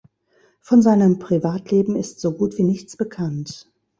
Von 0.61 0.81
seinem 0.81 1.19
Privatleben 1.19 1.95
ist 1.95 2.19
so 2.21 2.31
gut 2.31 2.57
wie 2.57 2.63
nichts 2.63 2.97
bekannt. 2.97 3.69